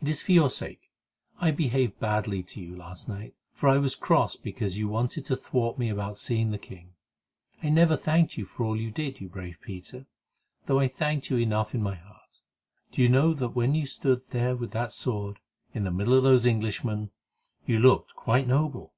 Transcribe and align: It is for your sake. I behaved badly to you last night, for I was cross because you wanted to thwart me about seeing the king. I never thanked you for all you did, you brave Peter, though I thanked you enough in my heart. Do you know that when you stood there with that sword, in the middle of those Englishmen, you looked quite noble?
It 0.00 0.06
is 0.06 0.22
for 0.22 0.30
your 0.30 0.50
sake. 0.50 0.92
I 1.40 1.50
behaved 1.50 1.98
badly 1.98 2.44
to 2.44 2.60
you 2.60 2.76
last 2.76 3.08
night, 3.08 3.34
for 3.50 3.68
I 3.68 3.76
was 3.76 3.96
cross 3.96 4.36
because 4.36 4.78
you 4.78 4.86
wanted 4.86 5.24
to 5.24 5.36
thwart 5.36 5.78
me 5.80 5.88
about 5.88 6.16
seeing 6.16 6.52
the 6.52 6.58
king. 6.60 6.90
I 7.60 7.70
never 7.70 7.96
thanked 7.96 8.38
you 8.38 8.44
for 8.44 8.62
all 8.64 8.76
you 8.76 8.92
did, 8.92 9.20
you 9.20 9.28
brave 9.28 9.58
Peter, 9.60 10.06
though 10.66 10.78
I 10.78 10.86
thanked 10.86 11.28
you 11.28 11.38
enough 11.38 11.74
in 11.74 11.82
my 11.82 11.96
heart. 11.96 12.40
Do 12.92 13.02
you 13.02 13.08
know 13.08 13.34
that 13.34 13.56
when 13.56 13.74
you 13.74 13.84
stood 13.84 14.22
there 14.30 14.54
with 14.54 14.70
that 14.70 14.92
sword, 14.92 15.40
in 15.74 15.82
the 15.82 15.90
middle 15.90 16.14
of 16.14 16.22
those 16.22 16.46
Englishmen, 16.46 17.10
you 17.66 17.80
looked 17.80 18.14
quite 18.14 18.46
noble? 18.46 18.94